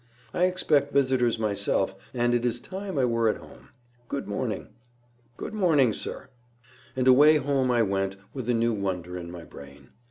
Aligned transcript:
"I 0.33 0.45
expect 0.45 0.91
visitors 0.91 1.37
myself, 1.37 1.95
and 2.11 2.33
it 2.33 2.43
is 2.43 2.59
time 2.59 2.97
I 2.97 3.05
were 3.05 3.29
at 3.29 3.37
home. 3.37 3.69
Good 4.07 4.27
morning." 4.27 4.69
"Good 5.37 5.53
morning, 5.53 5.93
sir." 5.93 6.29
And 6.95 7.07
away 7.07 7.35
home 7.37 7.69
I 7.69 7.83
went 7.83 8.17
with 8.33 8.49
a 8.49 8.55
new 8.55 8.73
wonder 8.73 9.15
in 9.15 9.29
my 9.29 9.43
brain. 9.43 9.89